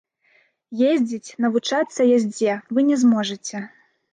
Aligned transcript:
Ездзіць, 0.93 1.35
навучацца 1.45 2.01
яздзе 2.17 2.57
вы 2.73 2.79
не 2.89 2.97
зможаце. 3.03 3.57